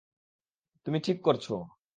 [0.85, 1.55] তুমি ঠিক করছো।